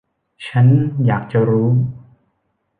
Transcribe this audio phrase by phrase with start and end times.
[0.47, 0.67] ฉัน
[1.05, 1.69] อยากจะรู้.